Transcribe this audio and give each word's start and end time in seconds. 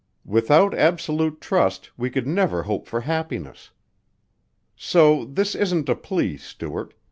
Without 0.25 0.73
absolute 0.73 1.39
trust 1.39 1.91
we 1.95 2.09
could 2.09 2.25
never 2.25 2.63
hope 2.63 2.87
for 2.87 3.01
happiness. 3.01 3.69
So 4.75 5.25
this 5.25 5.53
isn't 5.53 5.89
a 5.89 5.95
plea, 5.95 6.37
Stuart. 6.37 6.95